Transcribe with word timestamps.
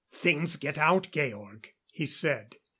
"Things 0.15 0.55
get 0.55 0.79
out, 0.79 1.09
Georg," 1.11 1.73
he 1.91 2.07
said. 2.07 2.55